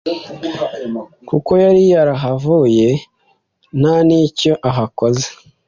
kuko 1.29 1.51
yari 1.63 1.81
yahavuye 1.93 2.87
nta 3.79 3.95
n'icyo 4.07 4.53
ahakoze 4.69 5.25